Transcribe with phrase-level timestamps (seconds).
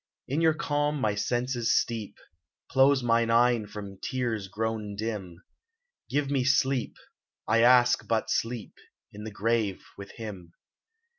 [0.27, 2.17] In your calm my senses steep;
[2.71, 5.43] Close mine eyes, from tears grown dim;
[6.09, 6.95] Give me sleep—
[7.47, 8.73] I ask but sleep—
[9.13, 10.53] In the grave, with him.